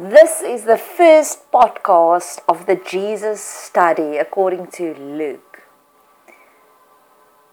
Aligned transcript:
This 0.00 0.42
is 0.42 0.62
the 0.62 0.78
first 0.78 1.50
podcast 1.50 2.38
of 2.48 2.66
the 2.66 2.76
Jesus 2.76 3.42
study 3.42 4.16
according 4.16 4.68
to 4.78 4.94
Luke. 4.94 5.62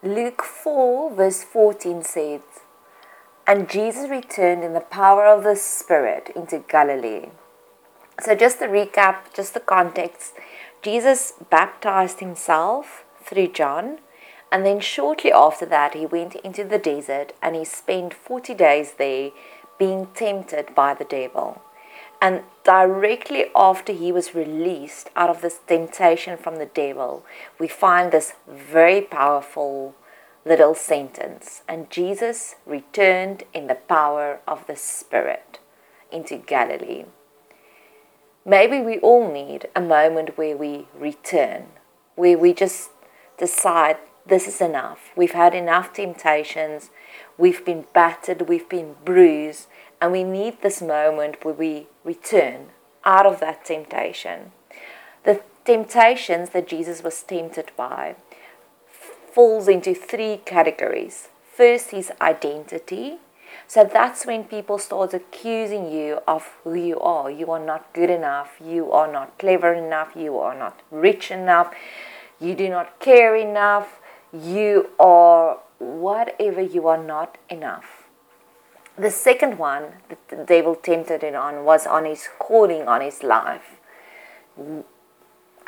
Luke 0.04 0.44
4, 0.44 1.16
verse 1.16 1.44
14 1.44 2.04
says, 2.04 2.42
And 3.47 3.68
Jesus 3.68 4.12
returned 4.12 4.63
in 4.63 4.73
the 4.73 4.79
power 4.79 5.26
of 5.26 5.44
the 5.44 5.55
Spirit 5.55 6.29
into 6.36 6.60
Galilee. 6.60 7.30
So, 8.21 8.36
just 8.36 8.59
to 8.59 8.68
recap, 8.68 9.34
just 9.34 9.55
the 9.55 9.59
context 9.59 10.36
Jesus 10.84 11.34
baptized 11.50 12.20
himself 12.20 13.05
through 13.23 13.54
John, 13.54 13.98
and 14.52 14.64
then 14.64 14.82
shortly 14.82 15.32
after 15.32 15.66
that, 15.66 15.96
he 15.96 16.05
went 16.05 16.36
into 16.36 16.64
the 16.64 16.77
desert 16.77 17.34
and 17.41 17.55
he 17.55 17.66
spent 17.66 18.14
40 18.14 18.54
days 18.54 18.93
there 19.00 19.32
being 19.80 20.09
tempted 20.14 20.75
by 20.75 20.93
the 20.93 21.05
devil. 21.05 21.64
And 22.21 22.43
directly 22.63 23.45
after 23.55 23.94
he 23.94 24.12
was 24.12 24.34
released 24.34 25.09
out 25.16 25.30
of 25.30 25.41
this 25.41 25.59
temptation 25.67 26.38
from 26.38 26.57
the 26.57 26.66
devil, 26.66 27.26
we 27.59 27.67
find 27.67 28.12
this 28.12 28.34
very 28.48 29.02
powerful 29.02 29.95
little 30.45 30.76
sentence. 30.76 31.62
And 31.67 31.90
Jesus 31.90 32.55
returned 32.66 33.43
in 33.54 33.67
the 33.67 33.76
power 33.76 34.40
of 34.48 34.66
the 34.67 34.76
Spirit 34.76 35.59
into 36.12 36.38
Galilee. 36.38 37.05
Maybe 38.45 38.79
we 38.79 38.99
all 38.99 39.32
need 39.32 39.68
a 39.76 39.82
moment 39.82 40.38
where 40.38 40.55
we 40.55 40.88
return, 40.98 41.66
where 42.16 42.38
we 42.38 42.54
just 42.54 42.91
decide 43.38 43.98
this 44.27 44.48
is 44.48 44.62
enough. 44.62 45.12
We've 45.16 45.34
had 45.34 45.54
enough 45.54 45.93
temptations. 45.93 46.90
We've 47.38 47.66
been 47.66 47.85
battered. 47.93 48.48
We've 48.48 48.70
been 48.70 48.95
bruised. 49.04 49.68
And 50.02 50.12
we 50.12 50.23
need 50.23 50.62
this 50.62 50.81
moment 50.81 51.44
where 51.44 51.54
we 51.54 51.88
return 52.04 52.67
out 53.04 53.26
of 53.26 53.40
that 53.40 53.66
temptation. 53.66 54.52
The 55.24 55.41
temptations 55.63 56.51
that 56.51 56.68
Jesus 56.68 57.04
was 57.04 57.21
tempted 57.24 57.71
by 57.77 58.16
falls 59.32 59.68
into 59.68 59.93
three 59.93 60.41
categories. 60.46 61.29
First, 61.55 61.91
his 61.91 62.12
identity. 62.21 63.18
So 63.68 63.84
that's 63.84 64.25
when 64.25 64.44
people 64.44 64.78
start 64.78 65.13
accusing 65.13 65.91
you 65.91 66.19
of 66.28 66.51
who 66.63 66.75
you 66.75 67.00
are. 67.00 67.31
You 67.31 67.51
are 67.51 67.66
not 67.66 67.91
good 67.94 68.09
enough. 68.09 68.57
You 68.63 68.91
are 68.91 69.12
not 69.12 69.38
clever 69.40 69.73
enough. 69.73 70.16
You 70.16 70.38
are 70.38 70.57
not 70.57 70.81
rich 70.91 71.31
enough. 71.31 71.73
You 72.40 72.53
do 72.53 72.69
not 72.69 73.00
care 73.00 73.35
enough. 73.35 74.00
You 74.31 74.90
are 75.00 75.59
whatever 75.79 76.62
you 76.62 76.88
are 76.88 77.01
not 77.01 77.38
enough. 77.50 78.04
The 78.97 79.12
second 79.12 79.57
one 79.57 79.96
that 80.09 80.28
the 80.29 80.38
devil 80.38 80.75
tempted 80.75 81.22
him 81.22 81.35
on 81.35 81.66
was 81.66 81.85
on 81.85 82.06
his 82.06 82.29
calling 82.40 82.88
on 82.88 83.01
his 83.01 83.24
life. 83.24 83.75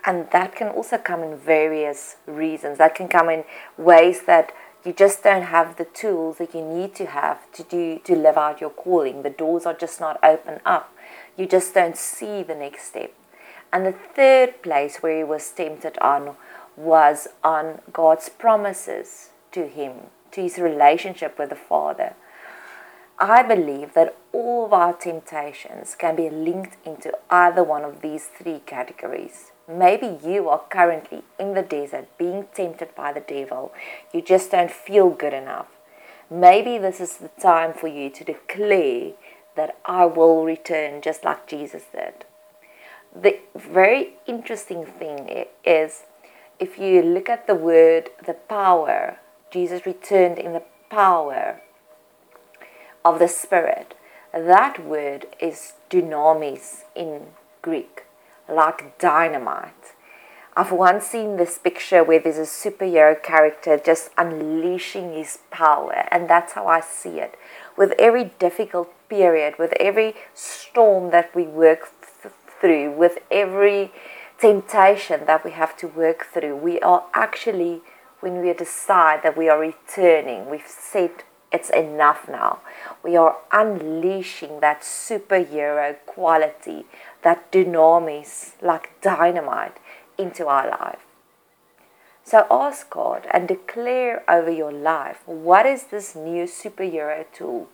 And 0.05 0.29
that 0.31 0.55
can 0.55 0.69
also 0.69 0.97
come 0.97 1.23
in 1.23 1.37
various 1.37 2.15
reasons. 2.25 2.77
That 2.77 2.95
can 2.95 3.09
come 3.09 3.29
in 3.29 3.43
ways 3.77 4.23
that 4.27 4.53
you 4.85 4.93
just 4.93 5.23
don't 5.23 5.43
have 5.43 5.75
the 5.75 5.83
tools 5.83 6.37
that 6.37 6.55
you 6.55 6.61
need 6.61 6.95
to 6.95 7.07
have 7.07 7.51
to 7.51 7.63
do 7.63 7.99
to 8.05 8.15
live 8.15 8.37
out 8.37 8.61
your 8.61 8.69
calling. 8.69 9.23
The 9.23 9.29
doors 9.29 9.65
are 9.65 9.73
just 9.73 9.99
not 9.99 10.17
open 10.23 10.61
up. 10.65 10.95
You 11.35 11.45
just 11.45 11.73
don't 11.73 11.97
see 11.97 12.43
the 12.43 12.55
next 12.55 12.83
step. 12.83 13.13
And 13.73 13.85
the 13.85 13.91
third 13.91 14.61
place 14.61 14.97
where 14.97 15.17
he 15.17 15.23
was 15.25 15.51
tempted 15.51 15.97
on 15.99 16.37
was 16.77 17.27
on 17.43 17.81
God's 17.91 18.29
promises 18.29 19.31
to 19.51 19.67
him, 19.67 19.93
to 20.31 20.41
his 20.41 20.57
relationship 20.57 21.37
with 21.37 21.49
the 21.49 21.55
Father. 21.55 22.15
I 23.19 23.41
believe 23.41 23.95
that 23.95 24.15
all 24.31 24.65
of 24.65 24.73
our 24.73 24.93
temptations 24.93 25.95
can 25.95 26.15
be 26.15 26.29
linked 26.29 26.77
into 26.85 27.17
either 27.31 27.63
one 27.63 27.83
of 27.83 28.01
these 28.01 28.27
three 28.27 28.59
categories. 28.59 29.51
Maybe 29.67 30.19
you 30.23 30.49
are 30.49 30.61
currently 30.69 31.23
in 31.39 31.55
the 31.55 31.63
desert 31.63 32.15
being 32.19 32.45
tempted 32.53 32.93
by 32.93 33.13
the 33.13 33.19
devil. 33.19 33.73
You 34.13 34.21
just 34.21 34.51
don't 34.51 34.69
feel 34.69 35.09
good 35.09 35.33
enough. 35.33 35.65
Maybe 36.29 36.77
this 36.77 36.99
is 36.99 37.17
the 37.17 37.31
time 37.41 37.73
for 37.73 37.87
you 37.87 38.11
to 38.11 38.23
declare 38.23 39.13
that 39.55 39.79
I 39.83 40.05
will 40.05 40.45
return 40.45 41.01
just 41.01 41.25
like 41.25 41.47
Jesus 41.47 41.85
did. 41.91 42.23
The 43.19 43.39
very 43.55 44.13
interesting 44.27 44.85
thing 44.85 45.45
is 45.65 46.03
if 46.59 46.77
you 46.77 47.01
look 47.01 47.29
at 47.29 47.47
the 47.47 47.55
word, 47.55 48.11
the 48.23 48.35
power, 48.35 49.17
Jesus 49.49 49.87
returned 49.87 50.37
in 50.37 50.53
the 50.53 50.63
power 50.91 51.61
of 53.03 53.19
the 53.19 53.27
Spirit. 53.27 53.93
That 54.33 54.83
word 54.83 55.27
is 55.39 55.73
dunamis 55.89 56.83
in 56.95 57.27
Greek, 57.61 58.03
like 58.49 58.97
dynamite. 58.99 59.93
I've 60.55 60.71
once 60.71 61.05
seen 61.05 61.37
this 61.37 61.59
picture 61.59 62.03
where 62.03 62.19
there's 62.19 62.39
a 62.39 62.41
superhero 62.41 63.21
character 63.21 63.77
just 63.77 64.09
unleashing 64.17 65.13
his 65.13 65.37
power, 65.51 66.07
and 66.09 66.27
that's 66.27 66.53
how 66.53 66.65
I 66.65 66.81
see 66.81 67.19
it. 67.19 67.35
With 67.77 67.93
every 67.99 68.31
difficult 68.39 68.91
period, 69.07 69.59
with 69.59 69.73
every 69.79 70.15
storm 70.33 71.11
that 71.11 71.35
we 71.35 71.43
work 71.43 71.91
th- 72.21 72.33
through, 72.59 72.91
with 72.93 73.19
every 73.29 73.91
temptation 74.39 75.25
that 75.27 75.45
we 75.45 75.51
have 75.51 75.77
to 75.77 75.87
work 75.87 76.25
through, 76.25 76.55
we 76.55 76.79
are 76.79 77.05
actually, 77.13 77.81
when 78.19 78.41
we 78.41 78.51
decide 78.53 79.21
that 79.21 79.37
we 79.37 79.47
are 79.47 79.59
returning, 79.59 80.49
we've 80.49 80.67
said 80.67 81.23
it's 81.57 81.71
enough 81.71 82.29
now. 82.29 82.59
We 83.03 83.15
are 83.17 83.37
unleashing 83.51 84.59
that 84.59 84.81
superhero 84.81 85.95
quality, 86.05 86.85
that 87.23 87.51
dunamis, 87.51 88.53
like 88.61 89.01
dynamite, 89.01 89.77
into 90.19 90.45
our 90.45 90.69
life. 90.69 91.03
So 92.23 92.45
ask 92.51 92.89
God 92.91 93.25
and 93.31 93.47
declare 93.47 94.23
over 94.29 94.51
your 94.51 94.71
life 94.71 95.23
what 95.25 95.65
is 95.65 95.85
this 95.85 96.15
new 96.15 96.43
superhero 96.43 97.25
tool 97.33 97.69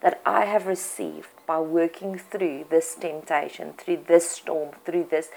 that 0.00 0.22
I 0.24 0.46
have 0.46 0.66
received 0.66 1.34
by 1.46 1.58
working 1.58 2.16
through 2.16 2.66
this 2.70 2.94
temptation, 2.94 3.74
through 3.74 4.04
this 4.08 4.30
storm, 4.30 4.70
through 4.84 5.08
this 5.10 5.28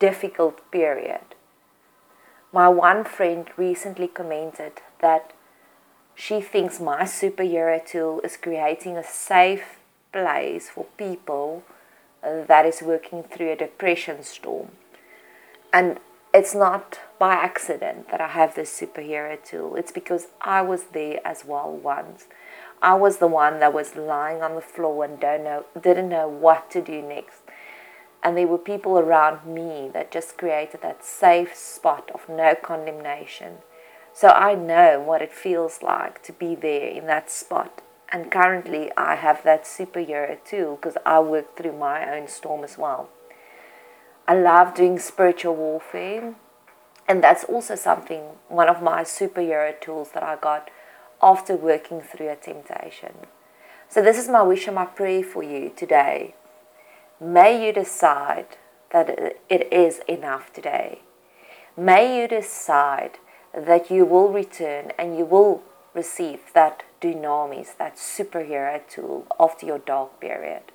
difficult 0.00 0.58
period. 0.72 1.36
My 2.52 2.68
one 2.68 3.04
friend 3.04 3.46
recently 3.56 4.08
commented 4.08 4.80
that 5.00 5.32
she 6.14 6.40
thinks 6.40 6.80
my 6.80 7.02
superhero 7.02 7.84
tool 7.84 8.20
is 8.20 8.36
creating 8.36 8.96
a 8.96 9.04
safe 9.04 9.78
place 10.12 10.70
for 10.70 10.86
people 10.96 11.62
that 12.22 12.64
is 12.64 12.80
working 12.82 13.22
through 13.22 13.52
a 13.52 13.56
depression 13.56 14.22
storm. 14.22 14.68
And 15.72 15.98
it's 16.32 16.54
not 16.54 17.00
by 17.18 17.34
accident 17.34 18.10
that 18.10 18.20
I 18.20 18.28
have 18.28 18.54
this 18.54 18.80
superhero 18.80 19.42
tool. 19.44 19.76
It's 19.76 19.92
because 19.92 20.28
I 20.40 20.62
was 20.62 20.84
there 20.92 21.20
as 21.24 21.44
well 21.44 21.70
once. 21.70 22.26
I 22.80 22.94
was 22.94 23.18
the 23.18 23.26
one 23.26 23.60
that 23.60 23.72
was 23.72 23.96
lying 23.96 24.42
on 24.42 24.54
the 24.54 24.60
floor 24.60 25.04
and 25.04 25.18
don't 25.18 25.44
know, 25.44 25.64
didn't 25.80 26.08
know 26.08 26.28
what 26.28 26.70
to 26.72 26.82
do 26.82 27.02
next. 27.02 27.42
And 28.22 28.36
there 28.36 28.46
were 28.46 28.58
people 28.58 28.98
around 28.98 29.46
me 29.46 29.90
that 29.92 30.10
just 30.10 30.38
created 30.38 30.80
that 30.82 31.04
safe 31.04 31.54
spot 31.54 32.10
of 32.14 32.28
no 32.28 32.54
condemnation 32.54 33.58
so 34.14 34.28
I 34.28 34.54
know 34.54 35.00
what 35.00 35.22
it 35.22 35.32
feels 35.32 35.82
like 35.82 36.22
to 36.22 36.32
be 36.32 36.54
there 36.54 36.86
in 36.86 37.06
that 37.06 37.30
spot. 37.30 37.82
And 38.12 38.30
currently, 38.30 38.92
I 38.96 39.16
have 39.16 39.42
that 39.42 39.64
superhero 39.64 40.38
too 40.44 40.78
because 40.80 40.96
I 41.04 41.18
work 41.18 41.56
through 41.56 41.76
my 41.76 42.16
own 42.16 42.28
storm 42.28 42.62
as 42.62 42.78
well. 42.78 43.08
I 44.28 44.34
love 44.34 44.74
doing 44.74 45.00
spiritual 45.00 45.56
warfare, 45.56 46.34
and 47.08 47.24
that's 47.24 47.42
also 47.44 47.74
something, 47.74 48.22
one 48.48 48.68
of 48.68 48.80
my 48.80 49.02
superhero 49.02 49.78
tools 49.80 50.12
that 50.14 50.22
I 50.22 50.36
got 50.36 50.70
after 51.20 51.56
working 51.56 52.00
through 52.00 52.30
a 52.30 52.36
temptation. 52.36 53.14
So, 53.88 54.00
this 54.00 54.16
is 54.16 54.28
my 54.28 54.42
wish 54.42 54.66
and 54.66 54.76
my 54.76 54.86
prayer 54.86 55.24
for 55.24 55.42
you 55.42 55.72
today. 55.74 56.36
May 57.20 57.66
you 57.66 57.72
decide 57.72 58.56
that 58.90 59.10
it 59.48 59.72
is 59.72 60.00
enough 60.06 60.52
today. 60.52 61.00
May 61.76 62.20
you 62.20 62.28
decide 62.28 63.18
that 63.56 63.90
you 63.90 64.04
will 64.04 64.28
return 64.32 64.92
and 64.98 65.16
you 65.16 65.24
will 65.24 65.62
receive 65.94 66.40
that 66.54 66.82
dunamis, 67.00 67.76
that 67.76 67.96
superhero 67.96 68.80
tool 68.88 69.26
after 69.38 69.66
your 69.66 69.78
dark 69.78 70.20
period. 70.20 70.72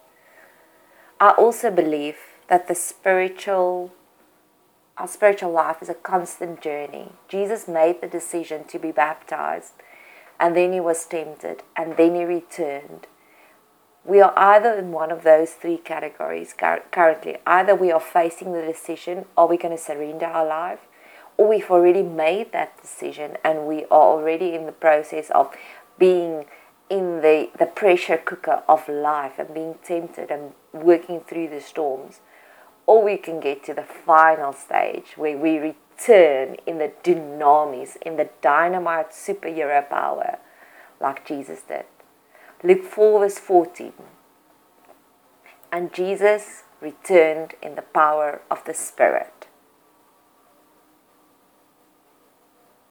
I 1.20 1.31
also 1.31 1.70
believe 1.70 2.18
that 2.48 2.68
the 2.68 2.76
spiritual 2.76 3.92
our 4.98 5.08
spiritual 5.08 5.52
life 5.52 5.81
is 5.81 5.88
a 5.88 5.94
constant 5.94 6.60
journey. 6.60 7.14
Jesus 7.30 7.70
made 7.70 8.02
the 8.02 8.08
decision 8.08 8.66
to 8.66 8.78
be 8.78 8.92
baptized 8.92 9.72
and 10.38 10.58
then 10.58 10.74
he 10.74 10.82
was 10.82 11.06
tempted 11.06 11.64
and 11.75 11.96
then 11.96 12.16
he 12.16 12.25
returned. 12.25 13.08
We 14.04 14.20
are 14.20 14.34
either 14.36 14.74
in 14.74 14.92
one 14.92 15.12
of 15.12 15.24
those 15.24 15.52
three 15.52 15.78
categories 15.78 16.54
currently. 16.54 17.38
Either 17.46 17.75
we 17.75 17.92
are 17.94 18.00
facing 18.00 18.52
the 18.52 18.62
decision, 18.62 19.25
are 19.38 19.48
we 19.48 19.56
going 19.56 19.75
to 19.75 19.82
surrender 19.82 20.25
our 20.25 20.46
life? 20.46 20.80
We've 21.47 21.71
already 21.71 22.03
made 22.03 22.51
that 22.51 22.81
decision 22.81 23.38
and 23.44 23.65
we 23.65 23.86
are 23.86 24.18
already 24.18 24.53
in 24.53 24.65
the 24.65 24.71
process 24.71 25.30
of 25.31 25.56
being 25.97 26.45
in 26.89 27.21
the, 27.21 27.50
the 27.57 27.65
pressure 27.65 28.18
cooker 28.18 28.63
of 28.68 28.89
life 28.89 29.38
and 29.38 29.53
being 29.53 29.75
tempted 29.83 30.31
and 30.31 30.53
working 30.74 31.21
through 31.21 31.47
the 31.47 31.62
storms, 31.62 32.19
or 32.86 33.03
we 33.03 33.15
can 33.15 33.39
get 33.39 33.63
to 33.63 33.74
the 33.74 33.83
final 33.83 34.51
stage 34.51 35.13
where 35.15 35.38
we 35.38 35.57
return 35.57 36.56
in 36.65 36.80
the 36.80 36.91
dunamis, 37.03 37.95
in 38.01 38.18
the 38.18 38.30
dynamite 38.41 39.12
superhero 39.12 39.88
power, 39.88 40.39
like 41.00 41.27
Jesus 41.27 41.62
did. 41.62 41.86
Luke 42.63 42.83
4, 42.83 43.19
verse 43.19 43.38
14. 43.38 43.94
And 45.71 45.94
Jesus 45.94 46.63
returned 46.81 47.53
in 47.62 47.75
the 47.75 47.83
power 47.83 48.41
of 48.50 48.65
the 48.65 48.74
Spirit. 48.74 49.49